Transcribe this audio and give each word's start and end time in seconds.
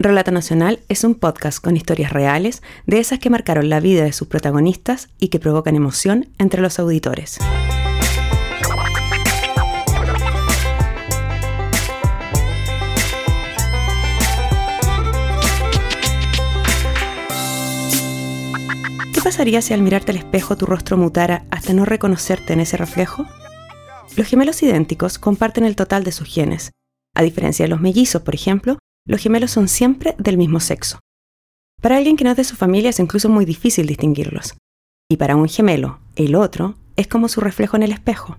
Relata 0.00 0.30
Nacional 0.30 0.78
es 0.88 1.02
un 1.02 1.16
podcast 1.16 1.60
con 1.60 1.76
historias 1.76 2.12
reales, 2.12 2.62
de 2.86 3.00
esas 3.00 3.18
que 3.18 3.30
marcaron 3.30 3.68
la 3.68 3.80
vida 3.80 4.04
de 4.04 4.12
sus 4.12 4.28
protagonistas 4.28 5.08
y 5.18 5.26
que 5.26 5.40
provocan 5.40 5.74
emoción 5.74 6.28
entre 6.38 6.62
los 6.62 6.78
auditores. 6.78 7.38
¿Qué 19.12 19.20
pasaría 19.20 19.60
si 19.62 19.74
al 19.74 19.82
mirarte 19.82 20.12
al 20.12 20.18
espejo 20.18 20.56
tu 20.56 20.66
rostro 20.66 20.96
mutara 20.96 21.44
hasta 21.50 21.72
no 21.72 21.84
reconocerte 21.84 22.52
en 22.52 22.60
ese 22.60 22.76
reflejo? 22.76 23.26
Los 24.16 24.28
gemelos 24.28 24.62
idénticos 24.62 25.18
comparten 25.18 25.64
el 25.64 25.74
total 25.74 26.04
de 26.04 26.12
sus 26.12 26.32
genes. 26.32 26.70
A 27.16 27.22
diferencia 27.22 27.64
de 27.64 27.70
los 27.70 27.80
mellizos, 27.80 28.22
por 28.22 28.36
ejemplo, 28.36 28.78
los 29.08 29.20
gemelos 29.20 29.50
son 29.50 29.66
siempre 29.66 30.14
del 30.18 30.36
mismo 30.36 30.60
sexo. 30.60 31.00
Para 31.82 31.96
alguien 31.96 32.16
que 32.16 32.24
no 32.24 32.30
es 32.30 32.36
de 32.36 32.44
su 32.44 32.54
familia 32.54 32.90
es 32.90 33.00
incluso 33.00 33.28
muy 33.28 33.44
difícil 33.44 33.86
distinguirlos. 33.86 34.54
Y 35.10 35.16
para 35.16 35.34
un 35.34 35.48
gemelo, 35.48 35.98
el 36.14 36.34
otro 36.34 36.76
es 36.96 37.08
como 37.08 37.28
su 37.28 37.40
reflejo 37.40 37.76
en 37.76 37.82
el 37.82 37.92
espejo. 37.92 38.36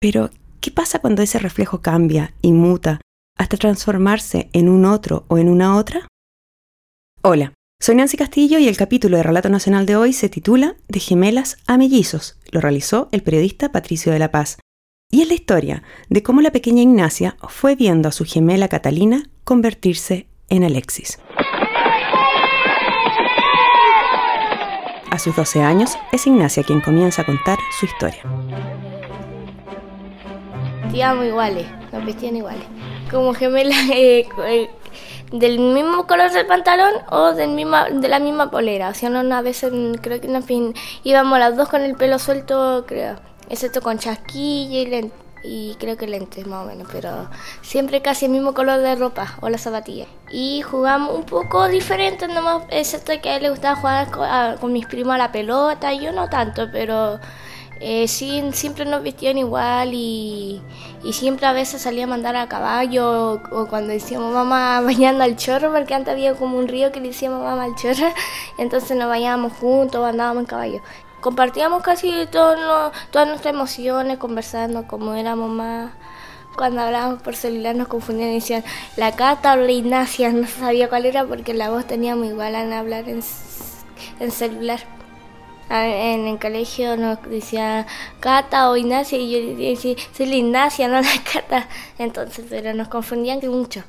Pero, 0.00 0.30
¿qué 0.60 0.70
pasa 0.70 1.00
cuando 1.00 1.22
ese 1.22 1.38
reflejo 1.38 1.82
cambia 1.82 2.34
y 2.40 2.52
muta 2.52 3.00
hasta 3.36 3.58
transformarse 3.58 4.48
en 4.52 4.68
un 4.70 4.86
otro 4.86 5.26
o 5.28 5.36
en 5.36 5.50
una 5.50 5.76
otra? 5.76 6.08
Hola, 7.22 7.52
soy 7.78 7.96
Nancy 7.96 8.16
Castillo 8.16 8.58
y 8.58 8.68
el 8.68 8.76
capítulo 8.78 9.18
de 9.18 9.22
Relato 9.22 9.50
Nacional 9.50 9.84
de 9.84 9.96
hoy 9.96 10.14
se 10.14 10.30
titula 10.30 10.76
De 10.88 11.00
gemelas 11.00 11.58
a 11.66 11.76
mellizos. 11.76 12.38
Lo 12.50 12.62
realizó 12.62 13.08
el 13.12 13.22
periodista 13.22 13.72
Patricio 13.72 14.12
de 14.12 14.20
la 14.20 14.30
Paz. 14.30 14.58
Y 15.08 15.22
es 15.22 15.28
la 15.28 15.34
historia 15.34 15.84
de 16.08 16.22
cómo 16.24 16.40
la 16.40 16.50
pequeña 16.50 16.82
Ignacia 16.82 17.36
fue 17.48 17.76
viendo 17.76 18.08
a 18.08 18.12
su 18.12 18.24
gemela 18.24 18.66
Catalina 18.66 19.22
convertirse 19.44 20.26
en 20.48 20.64
Alexis. 20.64 21.20
A 25.08 25.18
sus 25.20 25.36
12 25.36 25.62
años 25.62 25.96
es 26.10 26.26
Ignacia 26.26 26.64
quien 26.64 26.80
comienza 26.80 27.22
a 27.22 27.24
contar 27.24 27.56
su 27.78 27.86
historia. 27.86 28.22
Vestíamos 30.82 31.24
iguales, 31.26 31.66
nos 31.92 32.04
vestían 32.04 32.36
iguales. 32.36 32.64
Como 33.08 33.32
gemelas 33.32 33.88
eh, 33.92 34.26
eh, 34.44 34.70
del 35.30 35.60
mismo 35.60 36.08
color 36.08 36.32
del 36.32 36.46
pantalón 36.46 36.92
o 37.10 37.32
del 37.32 37.50
misma, 37.50 37.90
de 37.90 38.08
la 38.08 38.18
misma 38.18 38.50
polera. 38.50 38.88
O 38.88 38.94
sea, 38.94 39.08
no, 39.08 39.34
a 39.34 39.42
veces 39.42 39.72
creo 40.02 40.20
que 40.20 40.42
fin, 40.42 40.74
íbamos 41.04 41.38
las 41.38 41.56
dos 41.56 41.68
con 41.68 41.82
el 41.82 41.94
pelo 41.94 42.18
suelto, 42.18 42.84
creo. 42.88 43.35
Excepto 43.48 43.80
con 43.80 43.98
chasquilla 43.98 44.78
y 44.80 44.86
lentes 44.86 45.26
y 45.46 45.76
creo 45.78 45.96
que 45.96 46.06
lentes 46.06 46.46
más 46.46 46.64
o 46.64 46.68
menos, 46.68 46.88
pero 46.90 47.28
siempre 47.62 48.02
casi 48.02 48.26
el 48.26 48.32
mismo 48.32 48.54
color 48.54 48.80
de 48.80 48.96
ropa 48.96 49.36
o 49.40 49.48
la 49.48 49.58
zapatilla. 49.58 50.06
Y 50.30 50.62
jugamos 50.62 51.14
un 51.14 51.24
poco 51.24 51.68
diferente, 51.68 52.26
nomás 52.28 52.64
excepto 52.70 53.12
que 53.22 53.30
a 53.30 53.36
él 53.36 53.44
le 53.44 53.50
gustaba 53.50 53.76
jugar 53.76 54.58
con, 54.58 54.72
mis 54.72 54.86
primos 54.86 55.14
a 55.14 55.18
la 55.18 55.32
pelota, 55.32 55.94
yo 55.94 56.12
no 56.12 56.28
tanto, 56.28 56.68
pero 56.72 57.20
eh, 57.80 58.08
sí, 58.08 58.42
siempre 58.52 58.86
nos 58.86 59.02
vestían 59.02 59.38
igual 59.38 59.90
y, 59.92 60.60
y, 61.04 61.12
siempre 61.12 61.46
a 61.46 61.52
veces 61.52 61.82
salía 61.82 62.04
a 62.04 62.06
mandar 62.06 62.34
a 62.34 62.48
caballo 62.48 63.40
o, 63.52 63.66
cuando 63.68 63.92
decíamos 63.92 64.32
mamá 64.32 64.80
bañando 64.84 65.22
al 65.22 65.36
chorro, 65.36 65.72
porque 65.72 65.94
antes 65.94 66.12
había 66.12 66.34
como 66.34 66.58
un 66.58 66.68
río 66.68 66.90
que 66.90 67.00
le 67.00 67.08
decíamos 67.08 67.42
mamá 67.42 67.64
al 67.64 67.76
chorro, 67.76 68.12
entonces 68.58 68.96
nos 68.96 69.08
bañábamos 69.08 69.52
juntos, 69.52 70.04
andábamos 70.04 70.42
en 70.42 70.46
caballo 70.46 70.80
compartíamos 71.26 71.82
casi 71.82 72.24
todo, 72.30 72.92
todas 73.10 73.26
nuestras 73.26 73.52
emociones, 73.52 74.16
conversando 74.16 74.86
como 74.86 75.12
éramos 75.14 75.50
más. 75.50 75.90
Cuando 76.56 76.80
hablábamos 76.80 77.20
por 77.20 77.34
celular 77.34 77.74
nos 77.74 77.88
confundían 77.88 78.30
y 78.30 78.34
decían 78.34 78.62
la 78.96 79.10
Cata 79.10 79.54
o 79.54 79.56
la 79.56 79.72
Ignacia, 79.72 80.30
no 80.32 80.46
sabía 80.46 80.88
cuál 80.88 81.04
era 81.04 81.24
porque 81.24 81.52
la 81.52 81.68
voz 81.70 81.84
teníamos 81.84 82.28
igual 82.28 82.54
en 82.54 82.72
hablar 82.72 83.08
en, 83.08 83.24
en 84.20 84.30
celular. 84.30 84.78
En 85.68 86.28
el 86.28 86.38
colegio 86.38 86.96
nos 86.96 87.20
decía 87.24 87.88
Cata 88.20 88.70
o 88.70 88.76
Ignacia 88.76 89.18
y 89.18 89.32
yo 89.32 89.56
decía, 89.56 89.96
soy 90.16 90.26
la 90.26 90.36
Ignacia, 90.36 90.86
no 90.86 91.00
la 91.00 91.08
Cata. 91.32 91.66
Entonces, 91.98 92.44
pero 92.48 92.72
nos 92.72 92.86
confundían 92.86 93.40
mucho. 93.50 93.82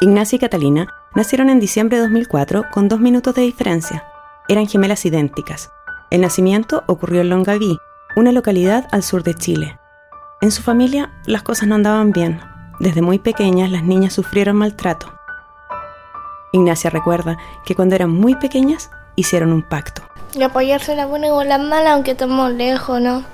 Ignacia 0.00 0.34
y 0.34 0.40
Catalina 0.40 0.88
nacieron 1.14 1.50
en 1.50 1.60
diciembre 1.60 1.98
de 1.98 2.02
2004 2.02 2.64
con 2.72 2.88
dos 2.88 2.98
minutos 2.98 3.32
de 3.36 3.42
diferencia. 3.42 4.04
Eran 4.48 4.66
gemelas 4.66 5.04
idénticas, 5.04 5.70
el 6.10 6.20
nacimiento 6.20 6.84
ocurrió 6.86 7.20
en 7.20 7.30
Longaví, 7.30 7.78
una 8.14 8.32
localidad 8.32 8.86
al 8.92 9.02
sur 9.02 9.22
de 9.22 9.34
Chile. 9.34 9.78
En 10.40 10.50
su 10.50 10.62
familia 10.62 11.12
las 11.26 11.42
cosas 11.42 11.66
no 11.66 11.74
andaban 11.74 12.12
bien. 12.12 12.40
Desde 12.78 13.02
muy 13.02 13.18
pequeñas 13.18 13.70
las 13.70 13.82
niñas 13.82 14.12
sufrieron 14.12 14.56
maltrato. 14.56 15.12
Ignacia 16.52 16.90
recuerda 16.90 17.38
que 17.64 17.74
cuando 17.74 17.94
eran 17.94 18.10
muy 18.10 18.36
pequeñas 18.36 18.90
hicieron 19.16 19.52
un 19.52 19.62
pacto. 19.62 20.02
Y 20.34 20.42
apoyarse 20.42 20.94
la 20.94 21.06
buena 21.06 21.26
y 21.26 21.48
la 21.48 21.58
mala 21.58 21.94
aunque 21.94 22.12
estamos 22.12 22.52
lejos, 22.52 23.00
¿no? 23.00 23.24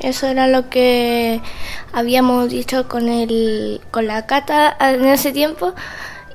Eso 0.00 0.28
era 0.28 0.46
lo 0.46 0.70
que 0.70 1.42
habíamos 1.92 2.48
dicho 2.48 2.88
con, 2.88 3.08
el, 3.08 3.80
con 3.90 4.06
la 4.06 4.26
Cata 4.26 4.76
en 4.80 5.04
ese 5.06 5.32
tiempo 5.32 5.74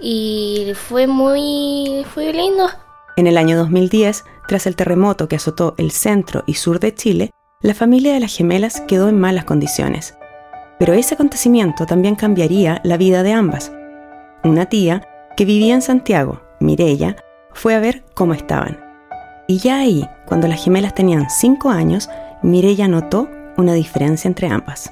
y 0.01 0.73
fue 0.75 1.07
muy 1.07 2.06
fue 2.13 2.33
lindo. 2.33 2.69
En 3.16 3.28
el 3.28 3.38
año 3.38 3.57
2010, 3.57 4.25
tras 4.47 4.66
el 4.66 4.75
terremoto 4.75 5.28
que 5.28 5.35
azotó 5.35 5.75
el 5.78 5.91
centro 5.91 6.44
y 6.47 6.56
sur 6.56 6.79
de 6.79 6.96
Chile, 6.96 7.29
la 7.62 7.75
familia 7.75 8.13
de 8.13 8.19
las 8.19 8.35
gemelas 8.35 8.81
quedó 8.81 9.07
en 9.07 9.19
malas 9.19 9.46
condiciones. 9.46 10.18
Pero 10.79 10.94
ese 10.94 11.13
acontecimiento 11.13 11.85
también 11.85 12.16
cambiaría 12.16 12.81
la 12.84 12.97
vida 12.97 13.22
de 13.22 13.34
ambas. 13.34 13.72
Una 14.44 14.66
tía, 14.66 15.07
que 15.38 15.46
vivía 15.46 15.75
en 15.75 15.84
Santiago, 15.84 16.41
Mirella, 16.59 17.16
fue 17.53 17.75
a 17.75 17.79
ver 17.79 18.03
cómo 18.16 18.34
estaban. 18.34 18.79
Y 19.47 19.59
ya 19.59 19.78
ahí, 19.78 20.09
cuando 20.25 20.47
las 20.47 20.63
gemelas 20.63 20.95
tenían 20.95 21.30
cinco 21.30 21.69
años, 21.69 22.09
Mirella 22.41 22.88
notó 22.88 23.30
una 23.57 23.74
diferencia 23.74 24.28
entre 24.28 24.47
ambas. 24.47 24.91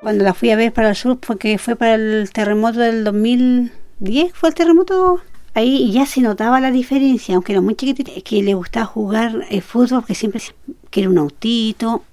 Cuando 0.00 0.24
la 0.24 0.34
fui 0.34 0.50
a 0.50 0.56
ver 0.56 0.74
para 0.74 0.90
el 0.90 0.96
sur, 0.96 1.18
porque 1.18 1.56
fue 1.56 1.74
para 1.74 1.94
el 1.94 2.30
terremoto 2.32 2.80
del 2.80 3.02
2010, 3.02 4.32
fue 4.34 4.50
el 4.50 4.54
terremoto 4.54 5.22
ahí 5.58 5.90
ya 5.92 6.06
se 6.06 6.20
notaba 6.20 6.60
la 6.60 6.70
diferencia, 6.70 7.34
aunque 7.34 7.52
era 7.52 7.60
muy 7.60 7.74
chiquitita, 7.74 8.12
que 8.22 8.42
le 8.42 8.54
gustaba 8.54 8.86
jugar 8.86 9.46
el 9.50 9.62
fútbol, 9.62 10.00
porque 10.00 10.14
siempre 10.14 10.40
que 10.90 11.06
un 11.06 11.18
autito. 11.18 12.04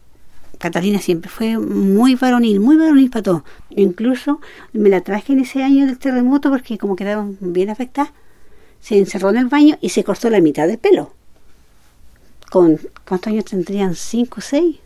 Catalina 0.58 1.00
siempre 1.00 1.30
fue 1.30 1.58
muy 1.58 2.16
varonil, 2.16 2.60
muy 2.60 2.78
varonil 2.78 3.10
para 3.10 3.24
todo. 3.24 3.46
Incluso 3.70 4.40
me 4.74 4.90
la 4.90 5.02
traje 5.02 5.34
en 5.34 5.40
ese 5.40 5.64
año 5.64 5.86
del 5.86 6.00
terremoto 6.00 6.50
porque 6.50 6.78
como 6.78 6.96
quedaron 6.96 7.38
bien 7.42 7.70
afectadas, 7.70 8.12
se 8.80 8.98
encerró 8.98 9.30
en 9.30 9.38
el 9.38 9.48
baño 9.48 9.78
y 9.82 9.90
se 9.90 10.04
cortó 10.04 10.30
la 10.30 10.40
mitad 10.40 10.68
del 10.68 10.78
pelo. 10.78 11.14
Con 12.50 12.80
¿cuántos 13.08 13.32
años 13.32 13.46
tendrían? 13.46 13.96
¿Cinco 13.96 14.38
o 14.40 14.42
seis? 14.42 14.78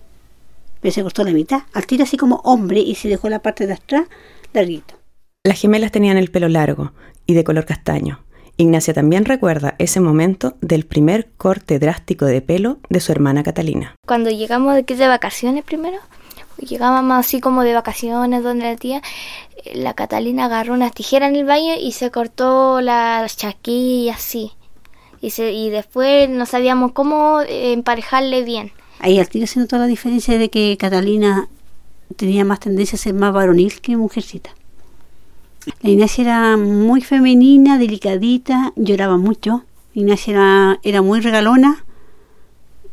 Pero 0.81 0.94
se 0.94 1.03
cortó 1.03 1.24
la 1.24 1.31
mitad. 1.31 1.62
Al 1.74 1.86
tiro 1.86 2.03
así 2.03 2.18
como 2.18 2.38
hombre 2.38 2.80
y 2.80 2.96
se 2.96 3.08
dejó 3.08 3.30
la 3.30 3.40
parte 3.40 3.68
de 3.68 3.74
atrás 3.74 4.08
larguito. 4.53 4.96
Las 5.44 5.62
gemelas 5.62 5.92
tenían 5.92 6.18
el 6.18 6.31
pelo 6.31 6.50
largo 6.50 6.94
y 7.25 7.36
de 7.36 7.44
color 7.44 7.66
castaño. 7.66 8.19
Ignacia 8.59 8.94
también 8.94 9.24
recuerda 9.24 9.75
ese 9.78 10.02
momento 10.02 10.58
del 10.59 10.86
primer 10.86 11.30
corte 11.38 11.80
drástico 11.80 12.25
de 12.25 12.42
pelo 12.42 12.80
de 12.90 13.00
su 13.00 13.14
hermana 13.14 13.42
Catalina. 13.42 13.96
Cuando 14.06 14.30
llegamos 14.30 14.75
de, 14.75 14.84
de 14.84 15.08
vacaciones 15.08 15.64
primero, 15.64 15.97
llegábamos 16.58 17.18
así 17.18 17.40
como 17.40 17.64
de 17.64 17.74
vacaciones 17.74 18.44
donde 18.44 18.66
la 18.66 18.75
tía, 18.75 19.02
eh, 19.64 19.78
la 19.78 19.94
Catalina 19.94 20.46
agarró 20.46 20.74
unas 20.74 20.94
tijeras 20.94 21.30
en 21.30 21.38
el 21.38 21.46
baño 21.46 21.75
y 21.81 21.94
se 21.94 22.12
cortó 22.12 22.81
las 22.81 23.38
chaquillas 23.38 24.18
así. 24.18 24.52
Y, 25.22 25.30
se, 25.30 25.53
y 25.53 25.69
después 25.69 26.30
no 26.30 26.46
sabíamos 26.46 26.92
cómo 26.92 27.40
eh, 27.40 27.72
emparejarle 27.72 28.44
bien. 28.44 28.74
Ahí 29.00 29.19
al 29.19 29.30
tiro 29.30 29.48
se 29.48 29.62
notó 29.62 29.78
la 29.78 29.88
diferencia 29.88 30.38
de 30.38 30.50
que 30.50 30.75
Catalina 30.78 31.48
tenía 32.18 32.44
más 32.44 32.59
tendencia 32.59 32.98
a 32.98 33.00
ser 33.00 33.14
más 33.14 33.31
varonil 33.31 33.80
que 33.80 33.96
mujercita. 33.96 34.50
La 35.81 35.90
Ignacia 35.90 36.24
era 36.24 36.58
muy 36.58 37.02
femenina, 37.02 37.78
delicadita, 37.78 38.74
lloraba 38.75 39.18
mucho. 39.18 39.63
Ignacia 39.94 40.80
era, 40.84 41.01
muy 41.01 41.19
regalona 41.19 41.84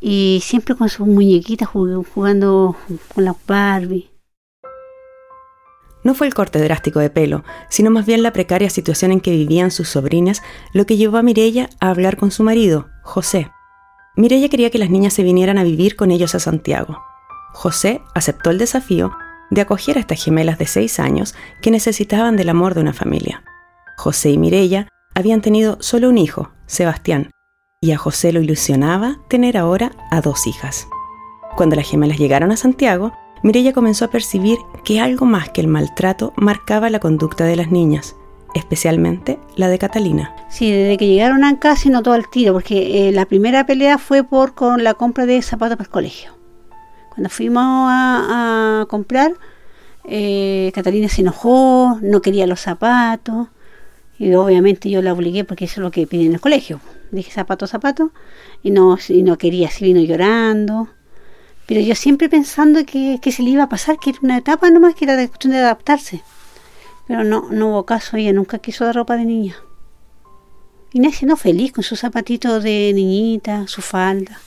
y 0.00 0.40
siempre 0.42 0.74
con 0.74 0.88
sus 0.88 1.06
muñequitas 1.06 1.68
jugando 1.68 2.76
con 3.14 3.24
las 3.24 3.36
Barbie. 3.46 4.10
No 6.04 6.14
fue 6.14 6.28
el 6.28 6.34
corte 6.34 6.60
drástico 6.60 7.00
de 7.00 7.10
pelo, 7.10 7.42
sino 7.68 7.90
más 7.90 8.06
bien 8.06 8.22
la 8.22 8.32
precaria 8.32 8.70
situación 8.70 9.10
en 9.10 9.20
que 9.20 9.32
vivían 9.32 9.70
sus 9.70 9.88
sobrinas 9.88 10.42
lo 10.72 10.86
que 10.86 10.96
llevó 10.96 11.16
a 11.16 11.22
Mirella 11.22 11.68
a 11.80 11.90
hablar 11.90 12.16
con 12.16 12.30
su 12.30 12.44
marido, 12.44 12.86
José. 13.02 13.50
Mirella 14.16 14.48
quería 14.48 14.70
que 14.70 14.78
las 14.78 14.90
niñas 14.90 15.14
se 15.14 15.24
vinieran 15.24 15.58
a 15.58 15.64
vivir 15.64 15.96
con 15.96 16.10
ellos 16.10 16.34
a 16.34 16.40
Santiago. 16.40 17.02
José 17.52 18.02
aceptó 18.14 18.50
el 18.50 18.58
desafío 18.58 19.12
de 19.50 19.60
acoger 19.60 19.96
a 19.96 20.00
estas 20.00 20.22
gemelas 20.22 20.58
de 20.58 20.66
seis 20.66 20.98
años 21.00 21.34
que 21.62 21.70
necesitaban 21.70 22.36
del 22.36 22.48
amor 22.48 22.74
de 22.74 22.80
una 22.80 22.92
familia. 22.92 23.42
José 23.96 24.30
y 24.30 24.38
Mirella 24.38 24.88
habían 25.14 25.40
tenido 25.40 25.78
solo 25.80 26.08
un 26.08 26.18
hijo, 26.18 26.50
Sebastián, 26.66 27.30
y 27.80 27.92
a 27.92 27.98
José 27.98 28.32
lo 28.32 28.40
ilusionaba 28.40 29.18
tener 29.28 29.56
ahora 29.56 29.92
a 30.10 30.20
dos 30.20 30.46
hijas. 30.46 30.88
Cuando 31.56 31.76
las 31.76 31.88
gemelas 31.88 32.18
llegaron 32.18 32.52
a 32.52 32.56
Santiago, 32.56 33.12
Mirella 33.42 33.72
comenzó 33.72 34.06
a 34.06 34.10
percibir 34.10 34.58
que 34.84 35.00
algo 35.00 35.24
más 35.24 35.50
que 35.50 35.60
el 35.60 35.68
maltrato 35.68 36.32
marcaba 36.36 36.90
la 36.90 37.00
conducta 37.00 37.44
de 37.44 37.56
las 37.56 37.70
niñas. 37.70 38.16
especialmente 38.54 39.38
la 39.56 39.68
de 39.68 39.78
Catalina. 39.78 40.34
Sí, 40.48 40.70
desde 40.70 40.96
que 40.96 41.06
llegaron 41.06 41.44
acá 41.44 41.76
se 41.76 41.90
notó 41.90 42.14
el 42.14 42.28
tiro, 42.28 42.54
porque 42.54 43.08
eh, 43.08 43.12
la 43.12 43.26
primera 43.26 43.66
pelea 43.66 43.98
fue 43.98 44.24
por 44.24 44.54
con 44.54 44.82
la 44.82 44.94
compra 44.94 45.26
de 45.26 45.42
zapatos 45.42 45.76
para 45.76 45.86
el 45.86 45.90
colegio. 45.90 46.35
Cuando 47.16 47.30
fuimos 47.30 47.64
a, 47.64 48.84
comprar, 48.90 49.32
eh, 50.04 50.70
Catalina 50.74 51.08
se 51.08 51.22
enojó, 51.22 51.98
no 52.02 52.20
quería 52.20 52.46
los 52.46 52.60
zapatos, 52.60 53.48
y 54.18 54.34
obviamente 54.34 54.90
yo 54.90 55.00
la 55.00 55.14
obligué 55.14 55.42
porque 55.42 55.64
eso 55.64 55.80
es 55.80 55.84
lo 55.84 55.90
que 55.90 56.06
piden 56.06 56.26
en 56.26 56.32
el 56.34 56.40
colegio. 56.42 56.78
Dije 57.12 57.30
zapato, 57.30 57.66
zapato, 57.66 58.12
y 58.62 58.70
no, 58.70 58.98
y 59.08 59.22
no 59.22 59.38
quería, 59.38 59.70
se 59.70 59.86
vino 59.86 60.02
llorando. 60.02 60.88
Pero 61.64 61.80
yo 61.80 61.94
siempre 61.94 62.28
pensando 62.28 62.84
que, 62.84 63.18
que 63.22 63.32
se 63.32 63.42
le 63.42 63.48
iba 63.48 63.62
a 63.62 63.70
pasar, 63.70 63.98
que 63.98 64.10
era 64.10 64.18
una 64.20 64.36
etapa 64.36 64.68
nomás, 64.68 64.94
que 64.94 65.06
era 65.06 65.16
cuestión 65.16 65.54
de 65.54 65.60
adaptarse. 65.60 66.22
Pero 67.08 67.24
no, 67.24 67.48
no 67.50 67.68
hubo 67.68 67.86
caso, 67.86 68.18
ella 68.18 68.34
nunca 68.34 68.58
quiso 68.58 68.84
dar 68.84 68.94
ropa 68.94 69.16
de 69.16 69.24
niña. 69.24 69.56
Inés 70.92 71.22
no 71.22 71.36
feliz 71.36 71.72
con 71.72 71.82
sus 71.82 72.00
zapatitos 72.00 72.62
de 72.62 72.92
niñita, 72.94 73.66
su 73.68 73.80
falda. 73.80 74.38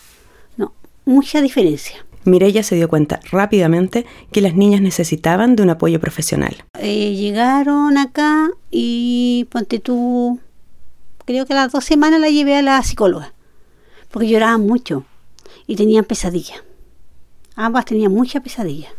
No, 0.56 0.74
mucha 1.06 1.42
diferencia. 1.42 2.06
Mirella 2.26 2.64
se 2.64 2.76
dio 2.76 2.88
cuenta 2.88 3.20
rápidamente 3.32 4.06
que 4.32 4.42
las 4.42 4.56
niñas 4.56 4.82
necesitaban 4.82 5.56
de 5.56 5.64
un 5.64 5.70
apoyo 5.70 6.00
profesional. 6.00 6.64
Eh, 6.80 7.16
llegaron 7.16 7.98
acá 7.98 8.50
y 8.72 9.48
ponte 9.52 9.80
tú, 9.80 10.40
creo 11.26 11.46
que 11.46 11.54
a 11.54 11.58
las 11.58 11.72
dos 11.72 11.86
semanas 11.86 12.20
la 12.20 12.30
llevé 12.30 12.56
a 12.56 12.62
la 12.62 12.82
psicóloga, 12.84 13.34
porque 14.12 14.28
lloraban 14.28 14.66
mucho 14.66 15.06
y 15.68 15.76
tenían 15.76 16.06
pesadillas. 16.06 16.64
Ambas 17.56 17.86
tenían 17.86 18.14
mucha 18.14 18.40
pesadilla. 18.40 18.90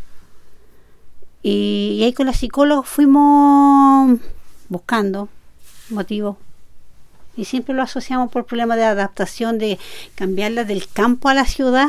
Y, 1.43 2.03
ahí 2.05 2.13
con 2.13 2.27
la 2.27 2.35
psicóloga 2.35 2.83
fuimos 2.83 4.21
buscando 4.69 5.29
motivos. 5.89 6.37
Y 7.37 7.47
siempre 7.47 7.75
lo 7.75 7.83
asociamos 7.83 8.31
por 8.31 8.45
problemas 8.45 8.77
de 8.77 8.85
adaptación, 8.85 9.59
de 9.59 9.79
cambiarla 10.15 10.65
del 10.65 10.87
campo 10.89 11.29
a 11.29 11.35
la 11.35 11.47
ciudad. 11.47 11.89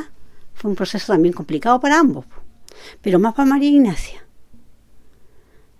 Fue 0.61 0.69
un 0.69 0.75
proceso 0.75 1.11
también 1.11 1.33
complicado 1.33 1.79
para 1.79 1.97
ambos, 1.97 2.25
pero 3.01 3.17
más 3.17 3.33
para 3.33 3.49
María 3.49 3.71
Ignacia. 3.71 4.23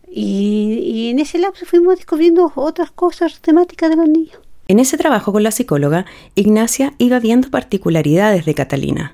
Y, 0.08 0.80
y 0.84 1.10
en 1.12 1.20
ese 1.20 1.38
lapso 1.38 1.68
fuimos 1.68 1.98
descubriendo 1.98 2.52
otras 2.56 2.90
cosas 2.90 3.40
temáticas 3.42 3.92
de 3.92 3.96
los 3.98 4.10
niños. 4.10 4.40
En 4.68 4.80
ese 4.80 4.98
trabajo 4.98 5.32
con 5.32 5.44
la 5.44 5.52
psicóloga, 5.52 6.08
Ignacia 6.34 6.94
iba 6.98 7.20
viendo 7.20 7.52
particularidades 7.52 8.44
de 8.44 8.56
Catalina. 8.56 9.14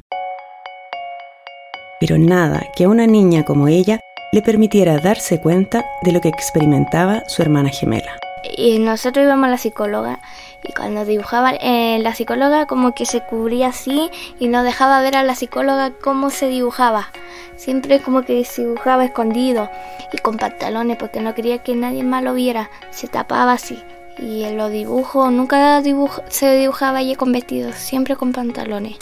Pero 2.00 2.18
nada 2.18 2.68
que 2.74 2.86
a 2.86 2.90
una 2.90 3.06
niña 3.06 3.44
como 3.44 3.68
ella 3.68 4.00
le 4.32 4.42
permitiera 4.42 5.00
darse 5.00 5.42
cuenta 5.42 5.84
de 6.02 6.14
lo 6.14 6.22
que 6.22 6.30
experimentaba 6.30 7.24
su 7.28 7.42
hermana 7.42 7.72
gemela. 7.72 8.18
Y 8.56 8.80
nosotros 8.80 9.26
íbamos 9.26 9.48
a 9.48 9.52
la 9.52 9.58
psicóloga 9.58 10.22
y 10.68 10.74
cuando 10.74 11.06
dibujaba 11.06 11.54
eh, 11.54 11.98
la 12.00 12.14
psicóloga 12.14 12.66
como 12.66 12.94
que 12.94 13.06
se 13.06 13.22
cubría 13.22 13.68
así 13.68 14.10
y 14.40 14.48
no 14.48 14.64
dejaba 14.64 15.02
ver 15.02 15.16
a 15.16 15.24
la 15.24 15.36
psicóloga 15.36 15.92
cómo 15.92 16.30
se 16.30 16.48
dibujaba. 16.48 17.10
Siempre 17.56 18.02
como 18.02 18.24
que 18.24 18.44
se 18.46 18.64
dibujaba 18.64 19.06
escondido 19.06 19.70
y 20.12 20.18
con 20.18 20.38
pantalones 20.38 20.98
porque 20.98 21.22
no 21.22 21.34
quería 21.34 21.64
que 21.64 21.76
nadie 21.76 22.04
más 22.04 22.24
lo 22.24 22.34
viera. 22.34 22.70
Se 22.92 23.08
tapaba 23.08 23.54
así. 23.54 23.82
Y 24.20 24.44
en 24.44 24.58
los 24.58 24.72
dibujos 24.72 25.32
nunca 25.32 25.82
se 26.30 26.56
dibujaba 26.56 27.00
allí 27.00 27.16
con 27.16 27.32
vestidos, 27.32 27.76
siempre 27.76 28.16
con 28.16 28.32
pantalones. 28.32 28.98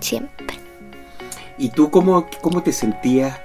Siempre. 0.00 0.58
¿Y 1.56 1.70
tú 1.70 1.90
cómo, 1.90 2.26
cómo 2.40 2.62
te 2.62 2.72
sentías 2.72 3.40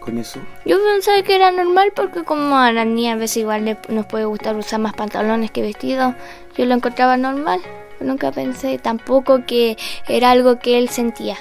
con 0.00 0.18
eso? 0.18 0.40
Yo 0.64 0.78
pensaba 0.82 1.22
que 1.22 1.34
era 1.34 1.50
normal 1.50 1.92
porque 1.94 2.24
como 2.24 2.56
a 2.56 2.72
la 2.72 2.84
niña 2.84 3.12
a 3.12 3.16
veces 3.16 3.38
igual 3.38 3.78
nos 3.88 4.06
puede 4.06 4.24
gustar 4.24 4.56
usar 4.56 4.80
más 4.80 4.94
pantalones 4.94 5.50
que 5.50 5.62
vestidos, 5.62 6.14
yo 6.56 6.64
lo 6.66 6.74
encontraba 6.74 7.16
normal. 7.16 7.60
Nunca 8.00 8.32
pensé 8.32 8.78
tampoco 8.78 9.44
que 9.46 9.76
era 10.08 10.30
algo 10.30 10.58
que 10.58 10.78
él 10.78 10.88
sentía. 10.88 11.36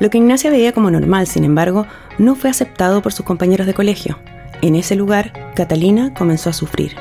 Lo 0.00 0.10
que 0.10 0.18
Ignacia 0.18 0.50
veía 0.50 0.72
como 0.72 0.90
normal, 0.90 1.26
sin 1.26 1.44
embargo, 1.44 1.86
no 2.18 2.34
fue 2.34 2.50
aceptado 2.50 3.02
por 3.02 3.12
sus 3.12 3.24
compañeros 3.24 3.66
de 3.66 3.74
colegio. 3.74 4.18
En 4.62 4.74
ese 4.74 4.96
lugar, 4.96 5.52
Catalina 5.54 6.12
comenzó 6.14 6.50
a 6.50 6.54
sufrir. 6.54 6.96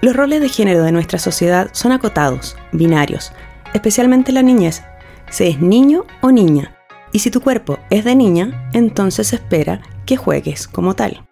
Los 0.00 0.14
roles 0.14 0.40
de 0.40 0.48
género 0.48 0.82
de 0.82 0.92
nuestra 0.92 1.18
sociedad 1.18 1.70
son 1.72 1.92
acotados, 1.92 2.56
binarios, 2.72 3.32
especialmente 3.72 4.32
la 4.32 4.42
niñez. 4.42 4.82
Se 5.30 5.48
es 5.48 5.60
niño 5.60 6.04
o 6.20 6.30
niña, 6.30 6.76
y 7.12 7.20
si 7.20 7.30
tu 7.30 7.40
cuerpo 7.40 7.78
es 7.90 8.04
de 8.04 8.14
niña, 8.14 8.68
entonces 8.72 9.32
espera 9.32 9.80
que 10.04 10.16
juegues 10.16 10.68
como 10.68 10.94
tal. 10.94 11.26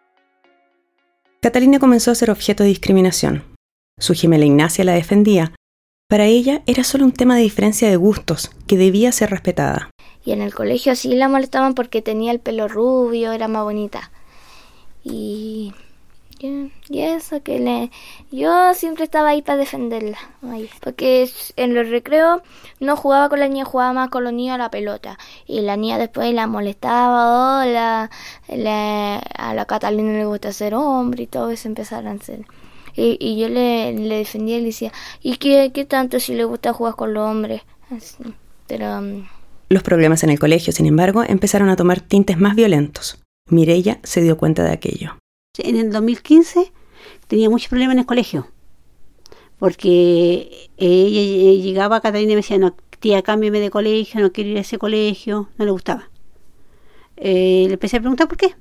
Catalina 1.41 1.79
comenzó 1.79 2.11
a 2.11 2.15
ser 2.15 2.31
objeto 2.31 2.63
de 2.63 2.71
discriminación. 2.71 3.52
Su 3.99 4.15
gemela 4.15 4.45
Ignacia 4.45 4.85
la 4.85 4.95
defendía. 4.95 5.55
Para 6.09 6.27
ella 6.27 6.63
era 6.67 6.85
solo 6.85 7.05
un 7.05 7.13
tema 7.13 7.37
de 7.37 7.43
diferencia 7.43 7.89
de 7.89 7.97
gustos 7.97 8.51
que 8.67 8.77
debía 8.77 9.13
ser 9.13 9.31
respetada. 9.31 9.91
Y 10.25 10.33
en 10.33 10.43
el 10.43 10.55
colegio 10.55 10.95
sí 10.95 11.15
la 11.15 11.29
molestaban 11.29 11.75
porque 11.75 12.03
tenía 12.03 12.33
el 12.33 12.41
pelo 12.41 12.69
rubio, 12.69 13.33
era 13.33 13.49
más 13.49 13.65
bonita. 13.65 14.11
Y 15.05 15.73
y 16.89 17.01
eso 17.01 17.41
que 17.43 17.61
le 17.61 17.91
yo 18.33 18.75
siempre 18.75 19.05
estaba 19.05 19.29
ahí 19.29 19.43
para 19.43 19.59
defenderla 19.59 20.19
porque 20.81 21.31
en 21.55 21.75
los 21.75 21.89
recreos 21.89 22.43
no 22.81 22.97
jugaba 22.97 23.29
con 23.29 23.39
la 23.39 23.49
niña 23.49 23.65
jugaba 23.65 23.93
más 23.93 24.11
con 24.11 24.25
los 24.25 24.33
niños 24.33 24.57
a 24.57 24.59
la 24.59 24.71
pelota 24.71 25.19
y 25.47 25.61
la 25.61 25.77
niña 25.77 25.99
después 25.99 26.33
la 26.35 26.49
molestaba 26.49 27.63
o 27.63 27.65
la, 27.65 28.11
a 29.39 29.55
la 29.55 29.65
Catalina 29.67 30.13
le 30.15 30.25
gusta 30.25 30.53
ser 30.53 30.75
hombre 30.75 31.25
y 31.25 31.27
todo 31.29 31.51
eso 31.51 31.69
empezaron 31.69 32.19
a 32.19 32.25
ser 32.25 32.45
y, 32.95 33.39
yo 33.39 33.49
le, 33.49 33.93
le, 33.93 34.17
defendía 34.17 34.57
y 34.57 34.61
le 34.61 34.67
decía 34.67 34.93
y 35.23 35.37
qué, 35.37 35.71
qué 35.73 35.85
tanto 35.85 36.21
si 36.21 36.35
le 36.35 36.45
gusta 36.45 36.73
jugar 36.73 36.95
con 36.95 37.15
los 37.15 37.29
hombres 37.29 37.63
pero 38.67 38.99
um, 38.99 39.27
los 39.69 39.83
problemas 39.83 40.23
en 40.23 40.31
el 40.31 40.39
colegio 40.39 40.73
sin 40.73 40.87
embargo 40.87 41.23
empezaron 41.23 41.69
a 41.69 41.77
tomar 41.77 42.01
tintes 42.01 42.39
más 42.39 42.55
violentos 42.55 43.21
Mirella 43.51 43.99
se 44.03 44.21
dio 44.23 44.37
cuenta 44.37 44.63
de 44.63 44.73
aquello 44.73 45.17
en 45.59 45.77
el 45.77 45.91
2015 45.91 46.73
tenía 47.33 47.51
muchos 47.51 47.69
problemas 47.69 47.95
en 47.95 48.01
el 48.01 48.07
colegio, 48.07 48.49
porque 49.59 50.69
ella 50.77 51.63
llegaba 51.63 51.97
a 51.97 52.01
Catalina 52.01 52.33
y 52.33 52.35
me 52.35 52.43
decía, 52.43 52.59
no, 52.59 52.75
tía, 53.01 53.23
cámbiame 53.23 53.61
de 53.61 53.71
colegio, 53.71 54.21
no 54.21 54.33
quiero 54.33 54.51
ir 54.51 54.59
a 54.59 54.61
ese 54.61 54.79
colegio, 54.79 55.49
no 55.57 55.65
le 55.65 55.71
gustaba. 55.71 56.11
Eh, 57.17 57.65
le 57.69 57.75
empecé 57.75 57.97
a 57.97 58.01
preguntar 58.01 58.29
por 58.29 58.37
qué. 58.37 58.55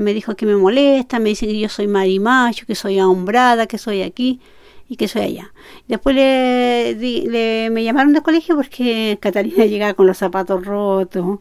Me 0.00 0.14
dijo 0.14 0.34
que 0.34 0.46
me 0.46 0.56
molesta, 0.56 1.18
me 1.18 1.28
dice 1.28 1.46
que 1.46 1.58
yo 1.58 1.68
soy 1.68 1.86
marimacho, 1.86 2.64
que 2.66 2.74
soy 2.74 2.98
ahombrada, 2.98 3.66
que 3.66 3.76
soy 3.76 4.02
aquí 4.02 4.40
y 4.88 4.96
que 4.96 5.08
soy 5.08 5.22
allá. 5.22 5.52
Después 5.88 6.16
le, 6.16 7.68
me 7.70 7.84
llamaron 7.84 8.12
del 8.12 8.22
colegio 8.22 8.56
porque 8.56 9.18
Catalina 9.22 9.66
llegaba 9.66 9.94
con 9.94 10.06
los 10.06 10.16
zapatos 10.16 10.64
rotos 10.64 11.38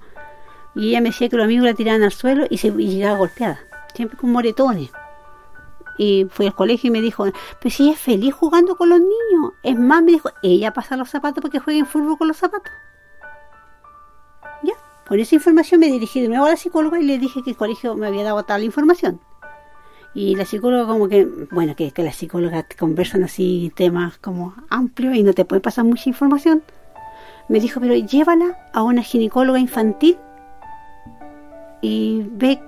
y 0.76 0.90
ella 0.90 1.02
me 1.02 1.10
decía 1.10 1.30
que 1.30 1.38
los 1.38 1.46
amigos 1.46 1.66
la 1.66 1.74
tiraban 1.74 2.04
al 2.04 2.12
suelo 2.12 2.46
y, 2.50 2.58
se, 2.58 2.68
y 2.68 2.88
llegaba 2.88 3.18
golpeada 3.18 3.60
siempre 3.96 4.18
con 4.18 4.32
moretones. 4.32 4.90
Y 5.98 6.28
fui 6.30 6.48
al 6.48 6.56
colegio 6.56 6.88
y 6.88 6.92
me 6.92 7.02
dijo, 7.02 7.26
pues 7.62 7.74
si 7.74 7.84
ella 7.84 7.94
es 7.94 8.00
feliz 8.00 8.34
jugando 8.34 8.76
con 8.76 8.90
los 8.90 9.00
niños. 9.00 9.54
Es 9.64 9.78
más, 9.78 10.02
me 10.04 10.14
dijo, 10.14 10.30
ella 10.42 10.74
pasa 10.74 10.96
los 10.96 11.10
zapatos 11.10 11.42
porque 11.42 11.60
juega 11.60 11.80
en 11.80 11.86
fútbol 11.86 12.18
con 12.18 12.30
los 12.30 12.38
zapatos. 12.38 12.72
Con 15.10 15.20
esa 15.20 15.34
información 15.34 15.80
me 15.80 15.88
dirigí 15.88 16.22
de 16.22 16.30
nuevo 16.30 16.46
a 16.46 16.50
la 16.50 16.56
psicóloga 16.56 17.00
y 17.00 17.04
le 17.04 17.18
dije 17.18 17.42
que 17.44 17.50
el 17.50 17.58
colegio 17.58 17.96
me 17.96 18.06
había 18.06 18.24
dado 18.24 18.44
tal 18.44 18.64
información. 18.64 19.20
Y 20.14 20.36
la 20.36 20.46
psicóloga 20.46 20.86
como 20.86 21.10
que, 21.10 21.28
bueno, 21.50 21.76
que, 21.76 21.92
que 21.92 22.04
las 22.04 22.16
psicólogas 22.16 22.66
conversan 22.78 23.24
así 23.24 23.72
temas 23.76 24.20
como 24.20 24.54
amplios 24.70 25.16
y 25.16 25.24
no 25.24 25.34
te 25.34 25.46
puede 25.46 25.62
pasar 25.62 25.84
mucha 25.84 26.08
información. 26.10 26.62
Me 27.48 27.60
dijo, 27.60 27.80
pero 27.80 27.96
llévala 27.96 28.70
a 28.72 28.84
una 28.84 29.02
ginecóloga 29.02 29.58
infantil 29.58 30.16
y 31.82 32.24
ve 32.34 32.62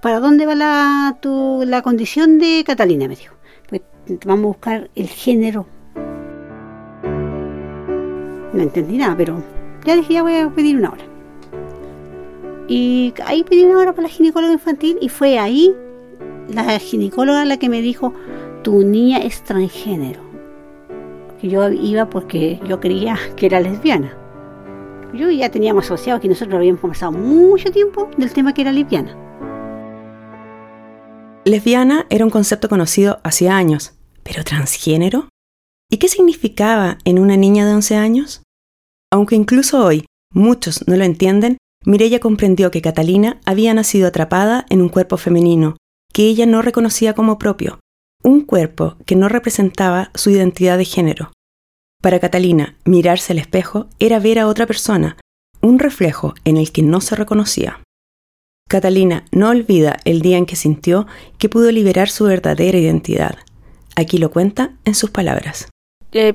¿para 0.00 0.18
dónde 0.18 0.46
va 0.46 0.54
la, 0.54 1.18
la 1.66 1.82
condición 1.82 2.38
de 2.38 2.64
Catalina? 2.64 3.06
Me 3.06 3.16
dijo. 3.16 3.34
Pues 3.68 3.82
vamos 4.24 4.44
a 4.44 4.48
buscar 4.48 4.90
el 4.94 5.08
género. 5.08 5.66
No 8.54 8.62
entendí 8.62 8.96
nada, 8.96 9.14
pero 9.14 9.42
ya 9.84 9.94
dije, 9.94 10.14
ya 10.14 10.22
voy 10.22 10.36
a 10.36 10.48
pedir 10.48 10.78
una 10.78 10.90
hora. 10.90 11.15
Y 12.68 13.14
ahí 13.24 13.44
pedí 13.44 13.64
una 13.64 13.78
hora 13.78 13.92
para 13.92 14.08
la 14.08 14.08
ginecóloga 14.08 14.52
infantil 14.52 14.98
y 15.00 15.08
fue 15.08 15.38
ahí 15.38 15.74
la 16.48 16.78
ginecóloga 16.78 17.44
la 17.44 17.58
que 17.58 17.68
me 17.68 17.80
dijo, 17.80 18.12
tu 18.62 18.82
niña 18.82 19.18
es 19.18 19.42
transgénero. 19.42 20.20
Yo 21.42 21.70
iba 21.70 22.10
porque 22.10 22.60
yo 22.66 22.80
creía 22.80 23.18
que 23.36 23.46
era 23.46 23.60
lesbiana. 23.60 24.16
Yo 25.14 25.30
ya 25.30 25.50
teníamos 25.50 25.84
asociado 25.84 26.20
que 26.20 26.28
nosotros 26.28 26.56
habíamos 26.56 26.80
conversado 26.80 27.12
mucho 27.12 27.70
tiempo 27.70 28.10
del 28.16 28.32
tema 28.32 28.52
que 28.52 28.62
era 28.62 28.72
lesbiana. 28.72 29.16
Lesbiana 31.44 32.06
era 32.10 32.24
un 32.24 32.30
concepto 32.30 32.68
conocido 32.68 33.20
hacía 33.22 33.56
años, 33.56 33.94
pero 34.24 34.42
transgénero? 34.42 35.28
¿Y 35.88 35.98
qué 35.98 36.08
significaba 36.08 36.98
en 37.04 37.20
una 37.20 37.36
niña 37.36 37.64
de 37.64 37.74
11 37.74 37.94
años? 37.94 38.42
Aunque 39.12 39.36
incluso 39.36 39.84
hoy 39.84 40.04
muchos 40.32 40.88
no 40.88 40.96
lo 40.96 41.04
entienden, 41.04 41.58
Mirella 41.86 42.18
comprendió 42.18 42.72
que 42.72 42.82
Catalina 42.82 43.40
había 43.46 43.72
nacido 43.72 44.08
atrapada 44.08 44.66
en 44.70 44.82
un 44.82 44.88
cuerpo 44.88 45.16
femenino 45.16 45.76
que 46.12 46.24
ella 46.24 46.44
no 46.44 46.60
reconocía 46.60 47.14
como 47.14 47.38
propio, 47.38 47.78
un 48.24 48.40
cuerpo 48.40 48.96
que 49.06 49.14
no 49.14 49.28
representaba 49.28 50.10
su 50.14 50.30
identidad 50.30 50.78
de 50.78 50.84
género. 50.84 51.32
Para 52.02 52.18
Catalina, 52.18 52.76
mirarse 52.84 53.32
al 53.32 53.38
espejo 53.38 53.88
era 54.00 54.18
ver 54.18 54.40
a 54.40 54.48
otra 54.48 54.66
persona, 54.66 55.16
un 55.60 55.78
reflejo 55.78 56.34
en 56.44 56.56
el 56.56 56.72
que 56.72 56.82
no 56.82 57.00
se 57.00 57.14
reconocía. 57.14 57.82
Catalina 58.68 59.24
no 59.30 59.50
olvida 59.50 59.98
el 60.04 60.22
día 60.22 60.38
en 60.38 60.46
que 60.46 60.56
sintió 60.56 61.06
que 61.38 61.48
pudo 61.48 61.70
liberar 61.70 62.08
su 62.08 62.24
verdadera 62.24 62.78
identidad. 62.78 63.36
Aquí 63.94 64.18
lo 64.18 64.32
cuenta 64.32 64.76
en 64.84 64.96
sus 64.96 65.10
palabras. 65.10 65.68
Eh, 66.10 66.34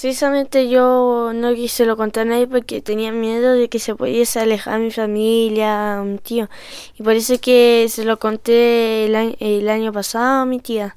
precisamente 0.00 0.68
yo 0.68 1.32
no 1.34 1.54
quise 1.54 1.86
lo 1.86 1.96
contar 1.96 2.26
a 2.26 2.30
nadie 2.30 2.46
porque 2.46 2.82
tenía 2.82 3.12
miedo 3.12 3.54
de 3.54 3.68
que 3.70 3.78
se 3.78 3.94
pudiese 3.94 4.40
alejar 4.40 4.78
mi 4.78 4.90
familia, 4.90 6.02
mi 6.04 6.18
tío. 6.18 6.50
Y 6.98 7.02
por 7.02 7.14
eso 7.14 7.34
que 7.40 7.86
se 7.88 8.04
lo 8.04 8.18
conté 8.18 9.06
el 9.06 9.68
año, 9.68 9.92
pasado 9.92 10.42
a 10.42 10.44
mi 10.44 10.58
tía. 10.58 10.96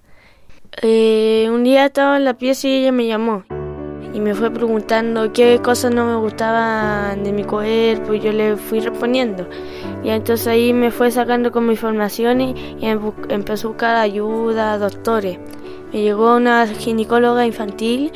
Eh, 0.81 1.47
un 1.49 1.63
día 1.63 1.85
estaba 1.85 2.17
en 2.17 2.25
la 2.25 2.33
pieza 2.33 2.67
y 2.67 2.73
ella 2.73 2.91
me 2.91 3.07
llamó 3.07 3.45
y 4.13 4.19
me 4.19 4.35
fue 4.35 4.51
preguntando 4.51 5.31
qué 5.31 5.61
cosas 5.63 5.93
no 5.93 6.05
me 6.05 6.17
gustaban 6.17 7.23
de 7.23 7.31
mi 7.31 7.45
cuerpo 7.45 8.13
y 8.13 8.19
yo 8.19 8.33
le 8.33 8.57
fui 8.57 8.81
respondiendo. 8.81 9.47
Y 10.03 10.09
entonces 10.09 10.47
ahí 10.47 10.73
me 10.73 10.91
fue 10.91 11.09
sacando 11.09 11.53
como 11.53 11.71
información 11.71 12.41
y, 12.41 12.77
y 12.81 12.85
empezó 13.29 13.67
a 13.67 13.71
buscar 13.71 13.95
ayuda, 13.95 14.77
doctores. 14.77 15.39
Me 15.93 16.01
llegó 16.01 16.35
una 16.35 16.67
ginecóloga 16.67 17.45
infantil 17.45 18.11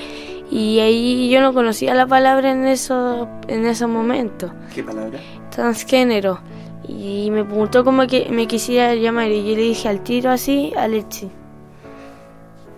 y 0.54 0.80
ahí 0.82 1.32
yo 1.32 1.42
no 1.42 1.52
conocía 1.52 1.96
la 1.96 2.06
palabra 2.06 2.52
en 2.52 2.68
eso 2.68 3.28
en 3.48 3.66
ese 3.66 3.88
momento. 3.88 4.54
¿Qué 4.76 4.84
palabra? 4.84 5.20
Transgénero. 5.50 6.42
Y 6.88 7.32
me 7.32 7.44
preguntó 7.44 7.84
cómo 7.84 8.06
que 8.06 8.30
me 8.30 8.48
quisiera 8.48 8.94
llamar 8.94 9.32
y 9.32 9.50
yo 9.50 9.56
le 9.56 9.64
dije 9.64 9.90
al 9.90 10.04
tiro 10.04 10.30
así, 10.30 10.72
Alexis. 10.78 11.30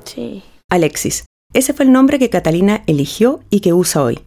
Sí. 0.05 0.41
Alexis. 0.71 1.25
Ese 1.53 1.73
fue 1.73 1.83
el 1.83 1.91
nombre 1.91 2.17
que 2.17 2.29
Catalina 2.29 2.81
eligió 2.87 3.41
y 3.49 3.59
que 3.59 3.73
usa 3.73 4.03
hoy. 4.03 4.21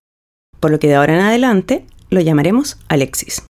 Por 0.60 0.70
lo 0.70 0.78
que 0.78 0.88
de 0.88 0.96
ahora 0.96 1.14
en 1.14 1.24
adelante 1.24 1.86
lo 2.10 2.20
llamaremos 2.20 2.78
Alexis. 2.88 3.46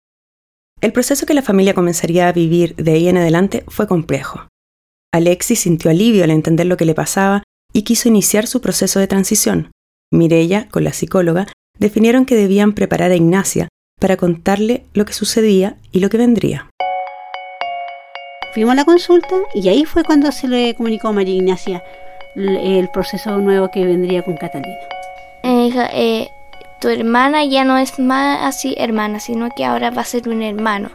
El 0.82 0.92
proceso 0.92 1.28
que 1.28 1.36
la 1.36 1.44
familia 1.44 1.76
comenzaría 1.76 2.28
a 2.28 2.34
vivir 2.34 2.76
de 2.78 2.94
ahí 2.94 3.10
en 3.10 3.18
adelante 3.18 3.64
fue 3.68 3.88
complejo. 3.88 4.48
Alexis 5.14 5.60
sintió 5.60 5.92
alivio 5.92 6.24
al 6.24 6.32
entender 6.32 6.66
lo 6.66 6.78
que 6.78 6.86
le 6.86 6.96
pasaba 6.96 7.44
y 7.74 7.84
quiso 7.84 8.10
iniciar 8.10 8.48
su 8.48 8.60
proceso 8.60 9.00
de 9.00 9.06
transición. 9.06 9.70
Mirella, 10.13 10.67
con 10.70 10.84
la 10.84 10.93
psicóloga, 10.93 11.48
definieron 11.79 12.25
que 12.25 12.36
debían 12.36 12.74
preparar 12.74 13.12
a 13.12 13.15
Ignacia 13.15 13.67
para 14.00 14.17
contarle 14.17 14.86
lo 14.93 15.05
que 15.05 15.13
sucedía 15.13 15.75
y 15.91 16.00
lo 16.00 16.10
que 16.10 16.17
vendría. 16.17 16.70
Fuimos 18.53 18.74
a 18.74 18.75
la 18.75 18.86
consulta 18.86 19.36
y 19.55 19.67
ahí 19.70 19.86
fue 19.86 20.03
cuando 20.03 20.32
se 20.32 20.48
le 20.48 20.75
comunicó 20.75 21.08
a 21.08 21.13
María 21.13 21.36
Ignacia 21.36 21.84
el 22.36 22.89
proceso 22.89 23.38
nuevo 23.38 23.70
que 23.72 23.86
vendría 23.86 24.24
con 24.24 24.38
Catalina. 24.38 24.77
Eh, 25.43 25.72
eh, 25.93 26.29
tu 26.79 26.89
hermana 26.89 27.43
ya 27.46 27.63
no 27.63 27.77
es 27.77 27.98
más 28.00 28.39
así 28.43 28.75
hermana, 28.77 29.20
sino 29.20 29.50
que 29.55 29.65
ahora 29.65 29.89
va 29.89 30.01
a 30.01 30.05
ser 30.05 30.29
un 30.29 30.43
hermano. 30.43 30.89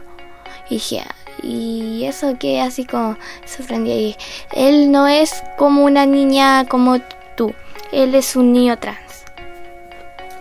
Y 0.69 0.75
dije, 0.75 1.03
y 1.43 2.05
eso 2.05 2.37
que 2.37 2.61
así 2.61 2.85
como 2.85 3.17
sorprendí 3.45 3.91
ahí. 3.91 4.15
Él 4.53 4.91
no 4.91 5.07
es 5.07 5.43
como 5.57 5.83
una 5.83 6.05
niña 6.05 6.65
como 6.65 6.99
tú, 7.35 7.53
él 7.91 8.15
es 8.15 8.35
un 8.35 8.53
niño 8.53 8.77
trans. 8.77 9.08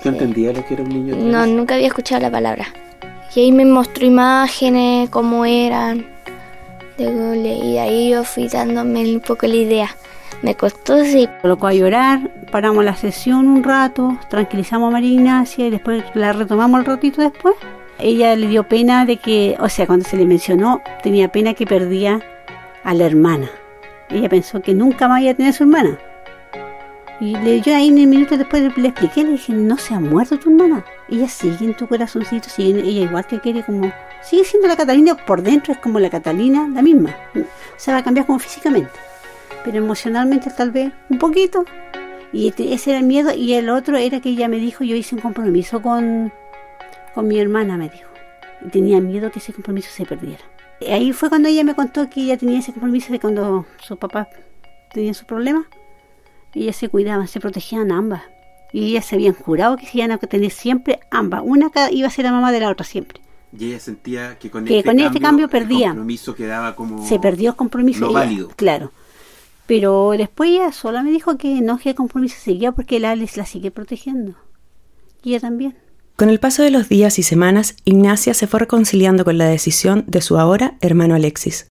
¿No 0.05 0.13
entendía 0.13 0.53
lo 0.53 0.65
que 0.65 0.75
era 0.75 0.83
un 0.83 0.91
niño 0.91 1.15
trans? 1.15 1.27
No, 1.27 1.47
nunca 1.47 1.75
había 1.75 1.89
escuchado 1.89 2.23
la 2.23 2.31
palabra. 2.31 2.67
Y 3.35 3.41
ahí 3.41 3.53
me 3.53 3.65
mostró 3.65 4.07
imágenes, 4.07 5.11
cómo 5.11 5.45
eran. 5.45 6.07
Y 6.97 7.05
de 7.05 7.81
ahí 7.81 8.11
yo 8.11 8.25
fui 8.25 8.49
dándome 8.49 9.15
un 9.15 9.21
poco 9.21 9.47
la 9.47 9.55
idea. 9.55 9.89
Me 10.43 10.55
costó 10.55 11.05
sí. 11.05 11.29
Colocó 11.43 11.67
a 11.69 11.75
llorar, 11.75 12.31
paramos 12.51 12.85
la 12.85 12.95
sesión 12.95 13.49
un 13.49 13.63
rato, 13.63 14.19
tranquilizamos 14.31 14.89
a 14.89 14.93
María 14.93 15.13
Ignacia 15.13 15.67
y 15.67 15.71
después 15.71 16.03
la 16.15 16.33
retomamos 16.33 16.81
el 16.81 16.87
ratito 16.87 17.23
después. 17.23 17.55
Ella 17.99 18.35
le 18.37 18.47
dio 18.47 18.63
pena 18.63 19.05
de 19.05 19.17
que, 19.17 19.57
o 19.59 19.69
sea, 19.69 19.87
cuando 19.87 20.09
se 20.09 20.17
le 20.17 20.25
mencionó, 20.25 20.81
tenía 21.03 21.29
pena 21.29 21.55
que 21.55 21.67
perdía 21.67 22.21
a 22.85 22.95
la 22.95 23.07
hermana. 23.07 23.51
Ella 24.09 24.29
pensó 24.29 24.63
que 24.63 24.75
nunca 24.75 25.09
más 25.09 25.21
iba 25.21 25.33
a 25.33 25.35
tener 25.35 25.51
a 25.51 25.57
su 25.57 25.65
hermana. 25.65 25.99
Y 27.21 27.37
le, 27.37 27.61
yo 27.61 27.75
ahí 27.75 27.89
en 27.89 27.99
el 27.99 28.07
minuto 28.07 28.37
después 28.37 28.63
le 28.77 28.89
expliqué, 28.89 29.25
le 29.25 29.33
dije, 29.33 29.53
no 29.53 29.77
se 29.77 29.95
ha 29.95 30.01
muerto 30.01 30.39
tu 30.39 30.51
hermana. 30.51 30.85
Ella 31.09 31.29
sigue 31.29 31.65
en 31.65 31.75
tu 31.75 31.89
corazoncito, 31.89 32.49
sigue, 32.49 32.81
ella 32.81 33.03
igual 33.03 33.27
que 33.27 33.41
quiere 33.41 33.65
como... 33.65 33.93
Sigue 34.23 34.45
siendo 34.45 34.69
la 34.69 34.77
Catalina, 34.77 35.17
por 35.17 35.43
dentro 35.43 35.73
es 35.73 35.79
como 35.79 35.99
la 35.99 36.11
Catalina, 36.11 36.69
la 36.69 36.83
misma. 36.83 37.17
Se 37.77 37.93
va 37.93 37.99
a 37.99 38.05
cambiar 38.05 38.27
como 38.27 38.39
físicamente 38.39 38.91
pero 39.65 39.85
emocionalmente 39.85 40.51
tal 40.51 40.71
vez 40.71 40.93
un 41.09 41.19
poquito. 41.19 41.65
Y 42.33 42.49
este, 42.49 42.73
ese 42.73 42.91
era 42.91 43.01
el 43.01 43.07
miedo 43.07 43.35
y 43.35 43.55
el 43.55 43.71
otro 43.71 43.97
era 43.97 44.21
que 44.21 44.31
ella 44.31 44.49
me 44.49 44.57
dijo, 44.57 44.85
yo 44.85 44.97
hice 44.97 45.15
un 45.15 45.21
compromiso 45.21 45.81
con, 45.81 46.33
con 47.15 47.29
mi 47.29 47.39
hermana, 47.39 47.77
me 47.77 47.89
dijo. 47.89 48.09
Y 48.65 48.69
tenía 48.69 49.01
miedo 49.01 49.31
que 49.31 49.39
ese 49.39 49.53
compromiso 49.53 49.91
se 49.91 50.05
perdiera. 50.05 50.43
Ahí 50.91 51.13
fue 51.13 51.29
cuando 51.29 51.49
ella 51.49 51.65
me 51.65 51.75
contó 51.75 52.09
que 52.09 52.21
ella 52.21 52.37
tenía 52.37 52.61
ese 52.61 52.73
compromiso 52.73 53.13
de 53.13 53.21
cuando 53.21 53.67
su 53.79 53.97
papá 53.99 54.29
tenía 54.93 55.15
su 55.15 55.27
problema. 55.27 55.69
Ella 56.55 56.73
se 56.73 56.89
cuidaba, 56.89 57.27
se 57.27 57.41
protegían 57.41 57.93
ambas. 57.93 58.23
Y 58.73 58.91
ellas 58.91 59.07
se 59.07 59.17
habían 59.17 59.35
jurado 59.35 59.77
que 59.77 59.87
se 59.87 59.99
iban 59.99 60.13
a 60.13 60.19
tener 60.19 60.51
siempre 60.51 61.01
ambas. 61.11 61.43
Una 61.45 61.71
iba 61.91 62.09
a 62.09 62.11
ser 62.11 62.25
la 62.25 62.33
mamá 62.33 62.53
de 62.53 62.61
la 62.61 62.71
otra 62.71 62.85
siempre. 62.85 63.21
Y 63.57 63.67
ella 63.67 63.81
sentía 63.81 64.39
que 64.39 64.51
con, 64.51 64.65
este, 64.65 64.83
con 64.83 64.91
cambio, 64.91 65.07
este 65.07 65.21
cambio 65.21 65.49
perdía. 65.49 65.87
El 65.89 65.93
compromiso 65.93 66.35
quedaba 66.35 66.77
como. 66.77 67.07
Se 67.07 67.19
perdió 67.19 67.51
el 67.51 67.57
compromiso. 67.57 68.07
No 68.07 68.13
válido. 68.13 68.49
Claro. 68.57 68.93
Pero 69.67 70.13
después 70.17 70.51
ella 70.51 70.73
sola 70.73 71.03
me 71.03 71.11
dijo 71.11 71.37
que 71.37 71.61
no, 71.61 71.79
que 71.79 71.91
el 71.91 71.95
compromiso 71.95 72.37
seguía 72.43 72.73
porque 72.73 72.97
el 72.97 73.05
Alex 73.05 73.37
la 73.37 73.47
sigue 73.47 73.71
protegiendo. 73.71 74.35
Y 75.23 75.31
ella 75.31 75.41
también. 75.41 75.77
Con 76.17 76.31
el 76.31 76.41
paso 76.41 76.63
de 76.63 76.71
los 76.71 76.89
días 76.89 77.19
y 77.19 77.23
semanas, 77.23 77.77
Ignacia 77.85 78.35
se 78.35 78.47
fue 78.47 78.61
reconciliando 78.61 79.25
con 79.25 79.39
la 79.39 79.47
decisión 79.47 80.05
de 80.07 80.21
su 80.21 80.39
ahora 80.39 80.77
hermano 80.81 81.15
Alexis. 81.15 81.69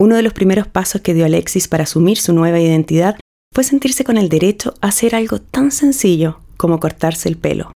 Uno 0.00 0.16
de 0.16 0.22
los 0.22 0.32
primeros 0.32 0.66
pasos 0.66 1.00
que 1.00 1.14
dio 1.14 1.24
Alexis 1.24 1.68
para 1.68 1.84
asumir 1.84 2.18
su 2.18 2.32
nueva 2.32 2.60
identidad 2.60 3.18
fue 3.52 3.64
sentirse 3.64 4.04
con 4.04 4.16
el 4.16 4.28
derecho 4.28 4.74
a 4.80 4.88
hacer 4.88 5.14
algo 5.14 5.40
tan 5.40 5.70
sencillo 5.70 6.40
como 6.56 6.80
cortarse 6.80 7.28
el 7.28 7.36
pelo. 7.36 7.72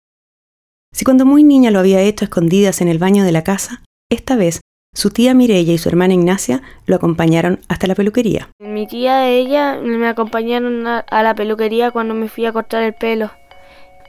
Si 0.95 1.05
cuando 1.05 1.25
muy 1.25 1.43
niña 1.43 1.71
lo 1.71 1.79
había 1.79 2.03
hecho 2.03 2.25
escondidas 2.25 2.81
en 2.81 2.89
el 2.89 2.99
baño 2.99 3.25
de 3.25 3.33
la 3.33 3.45
casa, 3.45 3.83
esta 4.11 4.37
vez 4.37 4.61
su 4.95 5.09
tía 5.09 5.33
Mirella 5.33 5.73
y 5.73 5.79
su 5.79 5.89
hermana 5.89 6.13
Ignacia 6.13 6.61
lo 6.85 6.97
acompañaron 6.97 7.61
hasta 7.69 7.87
la 7.87 7.95
peluquería. 7.95 8.51
Mi 8.59 8.87
tía 8.87 9.31
y 9.31 9.47
ella 9.47 9.79
me 9.83 10.07
acompañaron 10.07 10.87
a, 10.87 11.05
la 11.11 11.35
peluquería 11.35 11.91
cuando 11.91 12.13
me 12.13 12.29
fui 12.29 12.45
a 12.45 12.53
cortar 12.53 12.83
el 12.83 12.93
pelo. 12.93 13.31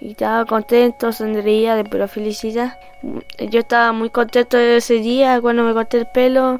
Y 0.01 0.11
estaba 0.11 0.43
contento, 0.43 1.13
sonreía 1.13 1.75
de 1.75 1.85
pura 1.85 2.09
felicidad. 2.09 2.77
Yo 3.49 3.61
estaba 3.61 3.93
muy 3.93 4.09
contento 4.09 4.57
ese 4.57 4.95
día 4.95 5.39
cuando 5.39 5.63
me 5.63 5.73
corté 5.73 5.99
el 5.99 6.07
pelo. 6.07 6.59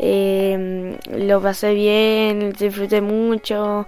Eh, 0.00 0.98
lo 1.08 1.40
pasé 1.40 1.72
bien, 1.72 2.52
disfruté 2.58 3.00
mucho. 3.00 3.86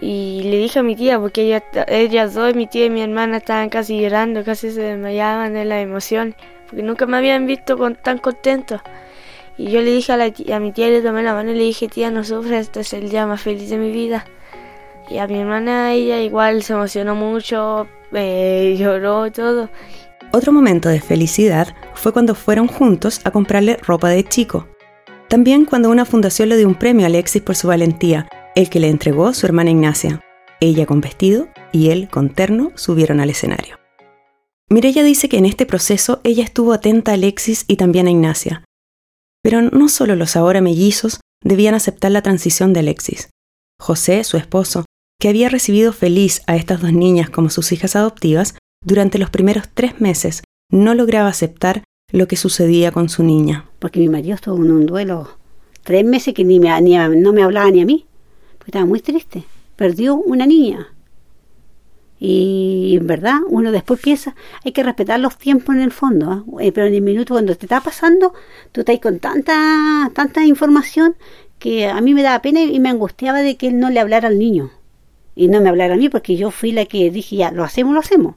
Y 0.00 0.42
le 0.44 0.58
dije 0.58 0.78
a 0.78 0.82
mi 0.82 0.94
tía, 0.94 1.18
porque 1.18 1.42
ella, 1.42 1.64
ellas 1.88 2.34
dos, 2.34 2.54
mi 2.54 2.66
tía 2.66 2.86
y 2.86 2.90
mi 2.90 3.02
hermana, 3.02 3.38
estaban 3.38 3.68
casi 3.68 4.00
llorando, 4.00 4.44
casi 4.44 4.70
se 4.70 4.80
desmayaban 4.80 5.54
de 5.54 5.64
la 5.64 5.80
emoción, 5.80 6.36
porque 6.66 6.84
nunca 6.84 7.06
me 7.06 7.16
habían 7.16 7.46
visto 7.46 7.76
con, 7.76 7.96
tan 7.96 8.18
contentos. 8.18 8.80
Y 9.56 9.72
yo 9.72 9.80
le 9.82 9.90
dije 9.90 10.12
a, 10.12 10.16
la 10.16 10.32
a 10.54 10.60
mi 10.60 10.70
tía, 10.70 10.88
le 10.88 11.02
tomé 11.02 11.24
la 11.24 11.34
mano 11.34 11.50
y 11.50 11.56
le 11.56 11.64
dije, 11.64 11.88
tía, 11.88 12.12
no 12.12 12.22
sufres, 12.22 12.66
este 12.66 12.80
es 12.80 12.92
el 12.92 13.08
día 13.08 13.26
más 13.26 13.40
feliz 13.40 13.68
de 13.70 13.78
mi 13.78 13.90
vida. 13.90 14.24
Y 15.10 15.18
a 15.18 15.26
mi 15.26 15.40
hermana, 15.40 15.92
ella 15.92 16.20
igual 16.20 16.62
se 16.62 16.74
emocionó 16.74 17.16
mucho, 17.16 17.88
eh, 18.12 18.76
lloró 18.78 19.32
todo. 19.32 19.68
Otro 20.30 20.52
momento 20.52 20.88
de 20.88 21.00
felicidad 21.00 21.74
fue 21.94 22.12
cuando 22.12 22.36
fueron 22.36 22.68
juntos 22.68 23.20
a 23.24 23.32
comprarle 23.32 23.78
ropa 23.82 24.10
de 24.10 24.22
chico. 24.22 24.68
También 25.26 25.64
cuando 25.64 25.90
una 25.90 26.04
fundación 26.04 26.50
le 26.50 26.56
dio 26.56 26.68
un 26.68 26.74
premio 26.74 27.06
a 27.06 27.08
Alexis 27.08 27.42
por 27.42 27.56
su 27.56 27.66
valentía, 27.66 28.28
el 28.58 28.70
que 28.70 28.80
le 28.80 28.88
entregó 28.88 29.32
su 29.34 29.46
hermana 29.46 29.70
Ignacia. 29.70 30.20
Ella 30.58 30.84
con 30.84 31.00
vestido 31.00 31.46
y 31.70 31.90
él 31.90 32.08
con 32.10 32.28
terno 32.28 32.72
subieron 32.74 33.20
al 33.20 33.30
escenario. 33.30 33.78
Mirella 34.68 35.04
dice 35.04 35.28
que 35.28 35.38
en 35.38 35.46
este 35.46 35.64
proceso 35.64 36.20
ella 36.24 36.42
estuvo 36.42 36.72
atenta 36.72 37.12
a 37.12 37.14
Alexis 37.14 37.64
y 37.68 37.76
también 37.76 38.08
a 38.08 38.10
Ignacia, 38.10 38.64
pero 39.44 39.62
no 39.62 39.88
solo 39.88 40.16
los 40.16 40.34
ahora 40.34 40.60
mellizos 40.60 41.20
debían 41.40 41.76
aceptar 41.76 42.10
la 42.10 42.22
transición 42.22 42.72
de 42.72 42.80
Alexis. 42.80 43.30
José, 43.80 44.24
su 44.24 44.36
esposo, 44.36 44.84
que 45.20 45.28
había 45.28 45.48
recibido 45.48 45.92
feliz 45.92 46.42
a 46.48 46.56
estas 46.56 46.80
dos 46.80 46.92
niñas 46.92 47.30
como 47.30 47.50
sus 47.50 47.70
hijas 47.70 47.94
adoptivas, 47.94 48.56
durante 48.84 49.18
los 49.18 49.30
primeros 49.30 49.68
tres 49.72 50.00
meses 50.00 50.42
no 50.72 50.94
lograba 50.94 51.28
aceptar 51.28 51.84
lo 52.10 52.26
que 52.26 52.34
sucedía 52.34 52.90
con 52.90 53.08
su 53.08 53.22
niña. 53.22 53.70
Porque 53.78 54.00
mi 54.00 54.08
marido 54.08 54.34
estuvo 54.34 54.56
en 54.56 54.72
un 54.72 54.86
duelo 54.86 55.38
tres 55.84 56.04
meses 56.04 56.34
que 56.34 56.44
ni, 56.44 56.58
me, 56.58 56.82
ni 56.82 56.96
no 56.96 57.32
me 57.32 57.44
hablaba 57.44 57.70
ni 57.70 57.82
a 57.82 57.86
mí, 57.86 58.07
estaba 58.68 58.86
muy 58.86 59.00
triste. 59.00 59.44
Perdió 59.76 60.14
una 60.14 60.46
niña. 60.46 60.88
Y 62.20 62.96
en 62.96 63.06
verdad, 63.06 63.38
uno 63.48 63.70
después 63.70 64.00
piensa, 64.00 64.34
hay 64.64 64.72
que 64.72 64.82
respetar 64.82 65.20
los 65.20 65.38
tiempos 65.38 65.76
en 65.76 65.82
el 65.82 65.92
fondo, 65.92 66.30
¿ah? 66.32 66.44
eh, 66.60 66.72
pero 66.72 66.88
en 66.88 66.94
el 66.94 67.02
minuto 67.02 67.34
cuando 67.34 67.54
te 67.54 67.66
está 67.66 67.80
pasando, 67.80 68.34
tú 68.72 68.80
estás 68.80 68.98
con 68.98 69.20
tanta, 69.20 70.10
tanta 70.14 70.44
información 70.44 71.14
que 71.60 71.86
a 71.86 72.00
mí 72.00 72.14
me 72.14 72.24
daba 72.24 72.42
pena 72.42 72.60
y 72.60 72.80
me 72.80 72.88
angustiaba 72.88 73.38
de 73.40 73.56
que 73.56 73.68
él 73.68 73.78
no 73.78 73.88
le 73.90 74.00
hablara 74.00 74.28
al 74.28 74.38
niño. 74.38 74.70
Y 75.36 75.46
no 75.46 75.60
me 75.60 75.68
hablara 75.68 75.94
a 75.94 75.96
mí 75.96 76.08
porque 76.08 76.36
yo 76.36 76.50
fui 76.50 76.72
la 76.72 76.86
que 76.86 77.10
dije, 77.12 77.36
ya, 77.36 77.52
lo 77.52 77.62
hacemos, 77.62 77.94
lo 77.94 78.00
hacemos. 78.00 78.34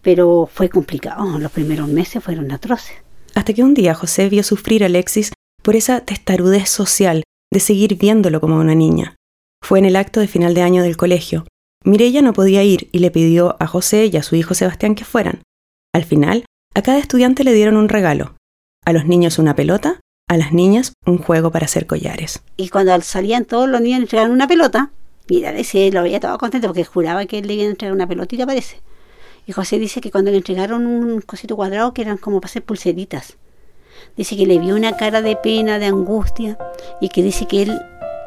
Pero 0.00 0.48
fue 0.50 0.70
complicado, 0.70 1.38
los 1.38 1.52
primeros 1.52 1.88
meses 1.88 2.24
fueron 2.24 2.50
atroces. 2.50 2.96
Hasta 3.34 3.52
que 3.52 3.62
un 3.62 3.74
día 3.74 3.94
José 3.94 4.30
vio 4.30 4.42
sufrir 4.42 4.82
a 4.82 4.86
Alexis 4.86 5.32
por 5.62 5.76
esa 5.76 6.00
testarudez 6.00 6.70
social 6.70 7.24
de 7.52 7.60
seguir 7.60 7.96
viéndolo 7.96 8.40
como 8.40 8.58
una 8.58 8.74
niña. 8.74 9.16
Fue 9.62 9.78
en 9.78 9.84
el 9.84 9.96
acto 9.96 10.20
de 10.20 10.28
final 10.28 10.54
de 10.54 10.62
año 10.62 10.82
del 10.82 10.96
colegio. 10.96 11.46
Mirella 11.84 12.22
no 12.22 12.32
podía 12.32 12.62
ir 12.64 12.88
y 12.92 12.98
le 12.98 13.10
pidió 13.10 13.56
a 13.60 13.66
José 13.66 14.06
y 14.06 14.16
a 14.16 14.22
su 14.22 14.36
hijo 14.36 14.54
Sebastián 14.54 14.94
que 14.94 15.04
fueran. 15.04 15.42
Al 15.94 16.04
final, 16.04 16.44
a 16.74 16.82
cada 16.82 16.98
estudiante 16.98 17.44
le 17.44 17.54
dieron 17.54 17.76
un 17.76 17.88
regalo. 17.88 18.34
A 18.84 18.92
los 18.92 19.06
niños 19.06 19.38
una 19.38 19.54
pelota, 19.54 20.00
a 20.28 20.36
las 20.36 20.52
niñas 20.52 20.92
un 21.06 21.18
juego 21.18 21.50
para 21.50 21.64
hacer 21.64 21.86
collares. 21.86 22.42
Y 22.56 22.68
cuando 22.68 23.00
salían 23.00 23.44
todos 23.44 23.68
los 23.68 23.80
niños 23.80 24.00
entregaron 24.00 24.32
una 24.32 24.46
pelota, 24.46 24.90
mira, 25.28 25.50
ese 25.50 25.90
lo 25.90 26.02
veía 26.02 26.20
todo 26.20 26.38
contento 26.38 26.68
porque 26.68 26.84
juraba 26.84 27.26
que 27.26 27.42
le 27.42 27.54
iba 27.54 27.64
a 27.64 27.70
entregar 27.70 27.94
una 27.94 28.06
pelotita, 28.06 28.46
parece. 28.46 28.80
Y 29.46 29.52
José 29.52 29.78
dice 29.78 30.00
que 30.00 30.10
cuando 30.10 30.30
le 30.30 30.36
entregaron 30.36 30.86
un 30.86 31.20
cosito 31.22 31.56
cuadrado 31.56 31.94
que 31.94 32.02
eran 32.02 32.18
como 32.18 32.40
para 32.40 32.50
hacer 32.50 32.62
pulseritas, 32.62 33.38
dice 34.16 34.36
que 34.36 34.46
le 34.46 34.58
vio 34.58 34.76
una 34.76 34.96
cara 34.96 35.22
de 35.22 35.36
pena, 35.36 35.78
de 35.78 35.86
angustia, 35.86 36.58
y 37.00 37.08
que 37.08 37.22
dice 37.22 37.46
que 37.46 37.62
él 37.62 37.80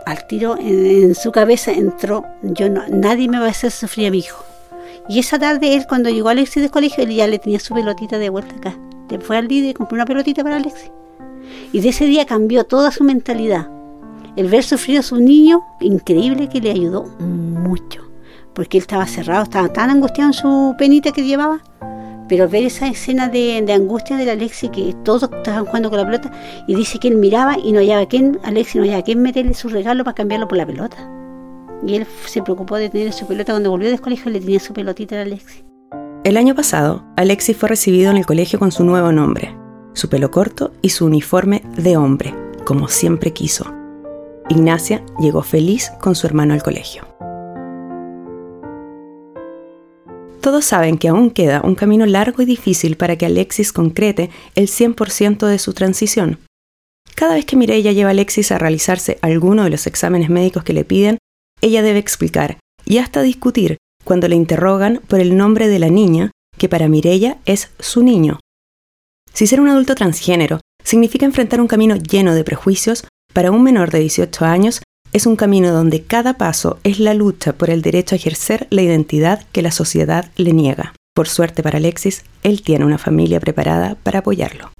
al 0.06 0.26
tiro 0.28 0.58
en, 0.58 1.16
su 1.16 1.32
cabeza 1.32 1.72
entró, 1.72 2.26
yo 2.42 2.70
no, 2.70 2.82
nadie 2.90 3.28
me 3.28 3.40
va 3.40 3.48
a 3.48 3.50
hacer 3.50 3.72
sufrir 3.72 4.08
a 4.08 4.12
mi 4.12 4.20
hijo. 4.20 4.44
Y 5.08 5.20
esa 5.20 5.40
tarde 5.40 5.76
él 5.76 5.86
cuando 5.88 6.10
llegó 6.10 6.30
a 6.30 6.32
Alexis 6.32 6.62
del 6.62 6.72
colegio, 6.72 7.04
él 7.04 7.14
ya 7.14 7.28
le 7.28 7.40
tenía 7.40 7.60
su 7.60 7.74
pelotita 7.74 8.18
de 8.18 8.30
vuelta 8.30 8.56
acá. 8.56 8.78
Le 9.10 9.20
fue 9.20 9.38
al 9.38 9.48
líder 9.48 9.72
y 9.72 9.74
compró 9.74 9.96
una 9.96 10.06
pelotita 10.06 10.44
para 10.44 10.58
Alexis. 10.58 10.92
Y 11.74 11.82
de 11.82 11.90
ese 11.90 12.06
día 12.06 12.26
cambió 12.26 12.64
toda 12.64 12.92
su 12.92 13.04
mentalidad. 13.04 13.70
El 14.36 14.48
ver 14.48 14.64
sufrir 14.64 15.00
a 15.00 15.02
su 15.02 15.18
niño, 15.18 15.64
increíble 15.82 16.48
que 16.48 16.62
le 16.62 16.72
ayudó 16.72 17.04
mucho. 17.20 18.04
Porque 18.54 18.78
él 18.78 18.84
estaba 18.84 19.06
cerrado, 19.06 19.44
estaba 19.44 19.70
tan 19.70 19.90
angustiado 19.90 20.30
en 20.30 20.34
su 20.34 20.76
penita 20.78 21.12
que 21.12 21.24
llevaba, 21.24 21.62
pero 22.32 22.48
ver 22.48 22.64
esa 22.64 22.88
escena 22.88 23.28
de, 23.28 23.62
angustia 23.74 24.16
del 24.16 24.30
Alexi 24.30 24.70
que 24.70 24.96
todos 25.04 25.24
estaban 25.24 25.66
jugando 25.66 25.90
con 25.90 26.00
la 26.00 26.06
pelota 26.06 26.32
y 26.66 26.76
dice 26.76 26.98
que 26.98 27.10
él 27.10 27.18
miraba 27.18 27.58
y 27.62 27.74
no 27.74 27.80
hallaba 27.80 28.04
a 28.04 28.06
quién, 28.06 28.40
Alexi 28.44 28.78
no 28.78 28.86
hallaba 28.86 29.00
a 29.00 29.04
quién 29.04 29.22
meterle 29.22 29.54
su 29.54 29.68
regalo 29.68 30.06
para 30.06 30.16
cambiarlo 30.16 30.48
por 30.48 30.58
la 30.58 30.66
pelota. 30.66 30.96
Y 31.86 31.96
él 31.96 32.08
se 32.26 32.42
preocupó 32.42 32.78
de 32.78 32.88
tener 32.88 33.12
su 33.12 33.28
pelota 33.28 33.52
cuando 33.52 33.70
volvió 33.70 33.90
del 33.90 34.00
colegio 34.00 34.32
le 34.32 34.40
tenía 34.40 34.62
su 34.62 34.72
pelotita 34.72 35.16
al 35.16 35.28
Alexi. 35.28 35.66
El 36.24 36.38
año 36.38 36.56
pasado, 36.56 37.04
Alexi 37.18 37.54
fue 37.54 37.68
recibido 37.68 38.12
en 38.12 38.16
el 38.16 38.26
colegio 38.26 38.60
con 38.60 38.72
su 38.72 38.86
nuevo 38.86 39.12
nombre, 39.12 39.54
su 39.92 40.08
pelo 40.08 40.32
corto 40.32 40.72
y 40.82 40.88
su 40.88 41.08
uniforme 41.08 41.64
de 41.76 41.98
hombre, 41.98 42.34
como 42.64 42.88
siempre 42.88 43.34
quiso. 43.34 43.66
Ignacia 44.48 45.04
llegó 45.20 45.42
feliz 45.42 45.92
con 46.00 46.16
su 46.16 46.28
hermano 46.28 46.54
al 46.54 46.64
colegio. 46.64 47.11
Todos 50.42 50.66
saben 50.66 50.98
que 50.98 51.08
aún 51.08 51.30
queda 51.30 51.62
un 51.64 51.76
camino 51.76 52.06
largo 52.08 52.42
y 52.42 52.46
difícil 52.46 52.98
para 52.98 53.16
que 53.16 53.28
Alexis 53.28 53.72
concrete 53.72 54.32
el 54.56 54.68
100% 54.68 55.46
de 55.46 55.60
su 55.60 55.74
transición. 55.74 56.40
Cada 57.16 57.36
vez 57.36 57.46
que 57.46 57.56
Mireia 57.56 57.92
lleva 57.92 58.10
a 58.10 58.12
Alexis 58.12 58.52
a 58.52 58.58
realizarse 58.58 59.20
alguno 59.22 59.64
de 59.64 59.70
los 59.70 59.86
exámenes 59.86 60.30
médicos 60.30 60.64
que 60.64 60.74
le 60.74 60.84
piden, 60.84 61.20
ella 61.62 61.84
debe 61.84 62.00
explicar 62.00 62.58
y 62.86 62.98
hasta 62.98 63.22
discutir 63.22 63.78
cuando 64.04 64.28
le 64.28 64.36
interrogan 64.36 65.02
por 65.08 65.20
el 65.20 65.38
nombre 65.38 65.68
de 65.68 65.78
la 65.78 65.90
niña, 65.90 66.32
que 66.58 66.68
para 66.68 66.90
Mireia 66.90 67.38
es 67.46 67.70
su 67.78 68.02
niño. 68.02 68.40
Si 69.34 69.46
ser 69.46 69.62
un 69.62 69.70
adulto 69.70 69.94
transgénero 69.94 70.60
significa 70.84 71.28
enfrentar 71.28 71.62
un 71.62 71.68
camino 71.68 71.96
lleno 71.96 72.34
de 72.34 72.44
prejuicios, 72.44 73.06
para 73.34 73.52
un 73.52 73.64
menor 73.64 73.92
de 73.92 74.00
18 74.00 74.44
años 74.44 74.82
es 75.14 75.26
un 75.26 75.36
camino 75.36 75.74
donde 75.74 76.04
cada 76.04 76.38
paso 76.38 76.80
es 76.84 77.00
la 77.00 77.14
lucha 77.14 77.54
por 77.54 77.70
el 77.70 77.82
derecho 77.82 78.16
a 78.16 78.18
ejercer 78.18 78.68
la 78.70 78.82
identidad 78.82 79.44
que 79.52 79.62
la 79.62 79.72
sociedad 79.72 80.32
le 80.38 80.54
niega. 80.54 80.94
Por 81.14 81.28
suerte 81.28 81.62
para 81.62 81.78
Alexis, 81.78 82.24
él 82.44 82.62
tiene 82.62 82.86
una 82.86 82.98
familia 82.98 83.42
preparada 83.42 83.96
para 84.04 84.20
apoyarlo. 84.20 84.72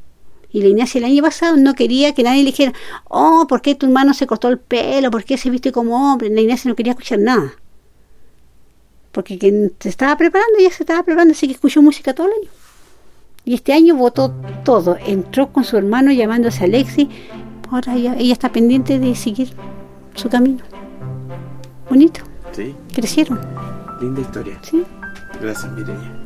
Y 0.54 0.62
la 0.62 0.70
Ignacia 0.70 1.00
el 1.00 1.06
año 1.06 1.22
pasado 1.22 1.58
no 1.58 1.74
quería 1.74 2.14
que 2.14 2.24
nadie 2.24 2.44
le 2.44 2.52
dijera, 2.52 2.74
oh, 3.10 3.46
¿por 3.48 3.62
qué 3.62 3.76
tu 3.76 3.86
hermano 3.86 4.14
se 4.14 4.28
cortó 4.28 4.48
el 4.48 4.58
pelo? 4.58 5.12
¿Por 5.12 5.26
qué 5.26 5.38
se 5.38 5.50
viste 5.50 5.74
como 5.74 6.14
hombre? 6.14 6.30
La 6.30 6.42
Ignacia 6.42 6.70
no 6.70 6.76
quería 6.76 6.92
escuchar 6.92 7.20
nada. 7.20 7.54
Porque 9.12 9.38
quien 9.38 9.74
se 9.80 9.90
estaba 9.90 10.18
preparando, 10.18 10.60
ya 10.62 10.72
se 10.72 10.84
estaba 10.84 11.04
preparando, 11.04 11.34
así 11.34 11.48
que 11.48 11.54
escuchó 11.54 11.82
música 11.82 12.14
todo 12.14 12.28
el 12.28 12.34
año. 12.34 12.50
Y 13.44 13.54
este 13.56 13.74
año 13.74 13.96
votó 13.96 14.34
todo. 14.64 14.98
Entró 15.06 15.52
con 15.52 15.66
su 15.66 15.76
hermano 15.76 16.12
llamándose 16.12 16.64
Alexis. 16.64 17.08
Ahora 17.70 17.96
ella 17.96 18.34
está 18.34 18.52
pendiente 18.52 19.00
de 19.00 19.16
seguir 19.16 19.54
su 20.16 20.30
camino. 20.30 20.64
Bonito. 21.90 22.22
Sí. 22.52 22.76
Crecieron. 22.94 23.40
Linda 24.00 24.22
historia. 24.22 24.60
Sí. 24.64 24.84
Gracias, 25.42 25.72
Mireia. 25.74 26.22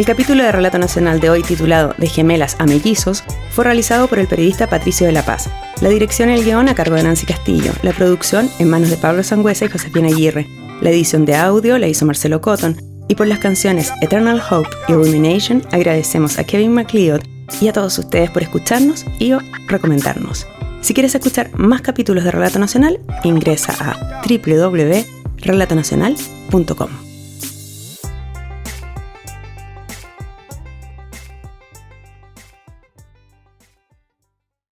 El 0.00 0.06
capítulo 0.06 0.42
de 0.42 0.50
Relato 0.50 0.78
Nacional 0.78 1.20
de 1.20 1.28
hoy 1.28 1.42
titulado 1.42 1.94
De 1.98 2.06
gemelas 2.06 2.56
a 2.58 2.64
mellizos 2.64 3.22
fue 3.50 3.64
realizado 3.64 4.08
por 4.08 4.18
el 4.18 4.28
periodista 4.28 4.66
Patricio 4.66 5.06
de 5.06 5.12
la 5.12 5.26
Paz. 5.26 5.50
La 5.82 5.90
dirección 5.90 6.30
y 6.30 6.32
el 6.32 6.44
guion 6.44 6.70
a 6.70 6.74
cargo 6.74 6.94
de 6.94 7.02
Nancy 7.02 7.26
Castillo. 7.26 7.72
La 7.82 7.92
producción 7.92 8.48
en 8.58 8.70
manos 8.70 8.88
de 8.88 8.96
Pablo 8.96 9.22
Sangüesa 9.22 9.66
y 9.66 9.68
Josefina 9.68 10.08
Aguirre. 10.08 10.59
La 10.80 10.90
edición 10.90 11.24
de 11.24 11.36
audio 11.36 11.78
la 11.78 11.86
hizo 11.88 12.04
Marcelo 12.06 12.40
Cotton. 12.40 12.76
Y 13.08 13.16
por 13.16 13.26
las 13.26 13.40
canciones 13.40 13.92
Eternal 14.00 14.40
Hope 14.50 14.70
y 14.88 14.92
Rumination 14.92 15.62
agradecemos 15.72 16.38
a 16.38 16.44
Kevin 16.44 16.72
McLeod 16.72 17.20
y 17.60 17.66
a 17.68 17.72
todos 17.72 17.98
ustedes 17.98 18.30
por 18.30 18.42
escucharnos 18.42 19.04
y 19.18 19.32
o 19.32 19.40
recomendarnos. 19.66 20.46
Si 20.80 20.94
quieres 20.94 21.14
escuchar 21.14 21.50
más 21.58 21.82
capítulos 21.82 22.24
de 22.24 22.30
Relato 22.30 22.58
Nacional, 22.58 22.98
ingresa 23.24 23.74
a 23.80 24.22
www.relatonacional.com. 24.26 27.09